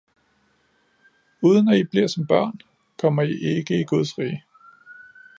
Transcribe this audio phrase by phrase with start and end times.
[1.41, 2.59] Uden at i bliver som børn,
[3.01, 4.43] kommer i ikke i guds rige